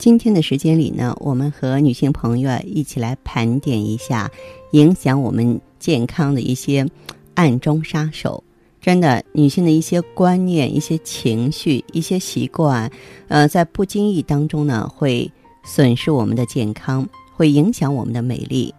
[0.00, 4.30] 今天的时间里呢，我们和女性朋友一起来盘点一下
[4.70, 6.88] 影响我们健康的一些
[7.34, 8.42] 暗中杀手。
[8.80, 12.90] 真的，女性的一些观念、一些情绪、一些习惯，
[13.28, 15.30] 呃，在不经意当中呢，会
[15.64, 17.06] 损失我们的健康，
[17.36, 18.74] 会影响我们的美丽。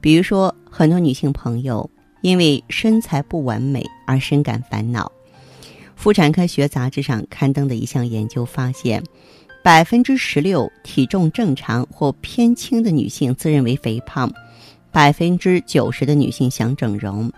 [0.00, 1.90] 比如说，很多女性朋友
[2.22, 5.12] 因为身材不完美而深感烦恼。
[5.96, 9.04] 妇产科学杂志上刊登的一项研究发现。
[9.62, 14.32] 百分之十六体重正常或偏轻的女性自认为肥胖，
[14.90, 17.30] 百分之九十的女性想整容。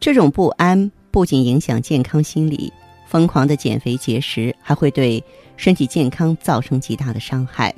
[0.00, 2.72] 这种不安不仅影响健康心理，
[3.06, 5.22] 疯狂的减肥节食还会对
[5.56, 7.72] 身体健康造成极大的伤害。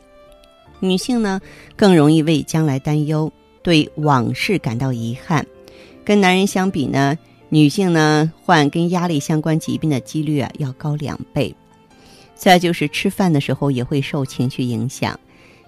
[0.81, 1.41] 女性呢，
[1.77, 3.31] 更容易为将来担忧，
[3.63, 5.47] 对往事感到遗憾。
[6.05, 7.17] 跟男人相比呢，
[7.51, 11.55] 女性呢患跟压力相关疾病的几率啊要高两倍。
[12.43, 15.21] 再就是吃饭的时候也会受情绪影响，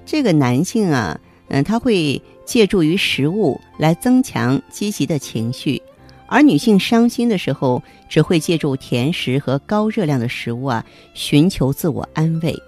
[0.05, 5.81] 这个男性啊，嗯，他会借助于食物来增强积极的情绪，
[6.27, 12.61] 而女性伤心的时候只会借助甜食和高热量的食物啊，寻求自我安慰。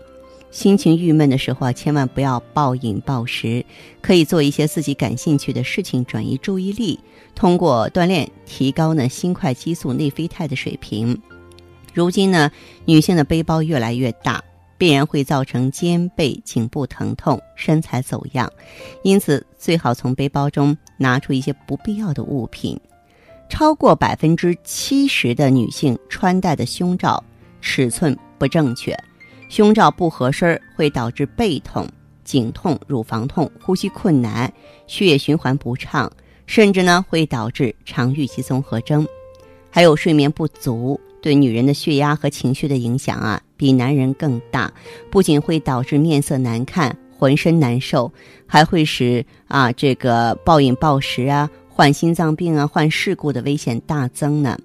[0.52, 3.66] 心情郁闷的时候啊，千万不要暴饮暴食，
[4.00, 7.00] 可以做一些自己感兴趣的事情，转移注意力，
[7.34, 11.20] 通过锻炼提高呢心快激素、内啡肽的水平。
[11.96, 12.50] 如今呢，
[12.84, 14.44] 女性的背包越来越大，
[14.76, 18.52] 必然会造成肩背、颈部疼痛、身材走样，
[19.02, 22.78] 因此最好从背包中拿出一些不必要的物品。
[23.48, 27.24] 超过百分之七十的女性穿戴的胸罩
[27.62, 28.94] 尺寸不正确，
[29.48, 31.88] 胸罩不合身会导致背痛、
[32.24, 34.52] 颈痛、乳房痛、呼吸困难、
[34.86, 36.12] 血液循环不畅，
[36.46, 39.08] 甚至呢会导致肠预期综合征，
[39.70, 41.00] 还有睡眠不足。
[41.20, 44.72] 对女人的血压和情绪的影响啊，比男人更大。
[45.10, 48.12] 不仅会导致面色难看、浑身难受，
[48.46, 54.58] 还会使啊这个暴饮暴食啊、患心脏病啊、患事故的危险大增呢。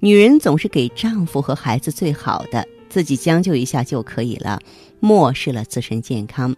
[0.00, 4.60] 女人总是给丈夫和孩子最好的，自己将就一下就可以了，
[5.00, 6.54] 漠视了自身健康。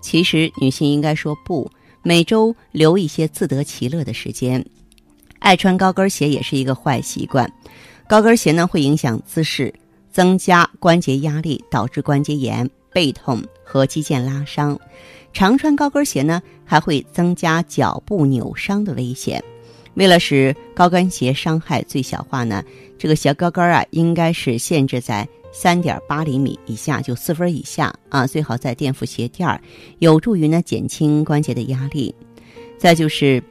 [0.00, 1.68] 其实，女性应该说不，
[2.02, 4.64] 每周留一些自得其乐的时间。
[5.40, 7.52] 爱穿高跟鞋也是一个坏习惯。
[8.08, 9.74] 高跟鞋呢会影响姿势，
[10.12, 14.78] 增加关节压力，导致关节炎、背痛和肌腱拉伤。
[15.32, 19.42] 常穿高跟鞋呢还会增加脚部扭伤的危险。
[19.94, 22.62] 为了使高跟鞋伤害最小化呢，
[22.96, 29.60] 这个鞋高跟啊应该是限制在三点八厘米以下，就四分以下啊，最好再垫副鞋垫儿，
[29.98, 32.14] 有助于呢减轻关节的压力。
[32.78, 33.42] 再就是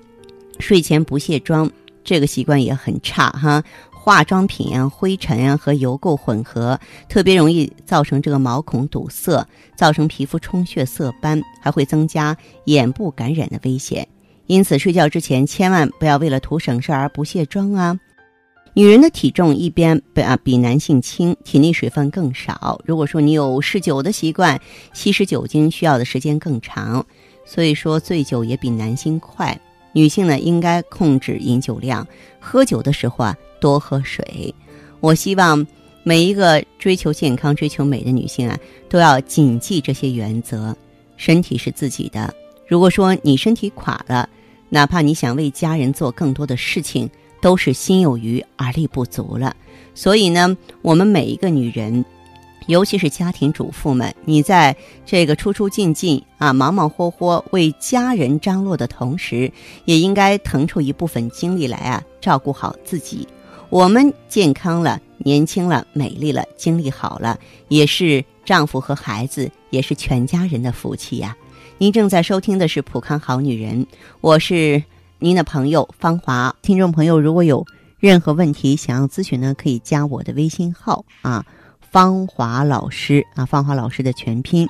[0.59, 1.69] 睡前不卸妆，
[2.03, 3.61] 这个习惯也很差哈。
[4.05, 6.79] 化妆品啊、灰尘啊和油垢混合，
[7.09, 9.43] 特别容易造成这个毛孔堵塞，
[9.75, 14.07] 造成皮肤充血、色斑，还会增加眼部感染的危险。
[14.45, 17.99] 因此，睡觉之前千万不要为了图省事而不卸妆啊！
[18.75, 22.79] 女人的体重一边比啊比男性轻，体内水分更少。
[22.85, 24.61] 如果说你有嗜酒的习惯，
[24.93, 27.03] 吸食酒精需要的时间更长，
[27.43, 29.59] 所以说醉酒也比男性快。
[29.93, 32.07] 女性呢，应该控制饮酒量，
[32.39, 33.35] 喝酒的时候啊。
[33.65, 34.53] 多喝水，
[34.99, 35.65] 我希望
[36.03, 38.55] 每一个追求健康、追求美的女性啊，
[38.87, 40.77] 都要谨记这些原则。
[41.17, 42.31] 身体是自己的，
[42.67, 44.29] 如果说你身体垮了，
[44.69, 47.09] 哪怕你想为家人做更多的事情，
[47.41, 49.55] 都是心有余而力不足了。
[49.95, 52.05] 所以呢，我们每一个女人，
[52.67, 54.75] 尤其是家庭主妇们，你在
[55.07, 59.51] 这个出出进进啊、忙忙活活为家人张罗的同时，
[59.85, 63.27] 也应该腾出一部分精力来啊，照顾好自己。
[63.69, 71.35] 我们健康了，年轻了，美丽了，精力好了，也是丈夫和孩子，也是全家人的福气呀。
[71.77, 73.83] 您正在收听的是《普康好女人》，
[74.21, 74.81] 我是
[75.19, 76.55] 您的朋友芳华。
[76.61, 77.65] 听众朋友，如果有
[77.99, 81.45] 任何问题想要咨询呢，可以加我的微信号啊，
[81.79, 84.67] 芳华老师啊，芳华老师的全拼。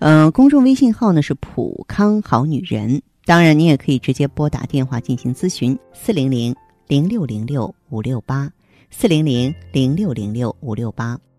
[0.00, 3.02] 嗯，公众微信号呢是“普康好女人”。
[3.26, 6.56] 当然，您也可以直接拨打电话进行咨询：四零零。
[6.90, 8.52] 零六零六五六八
[8.90, 11.29] 四零零零六零六五六八。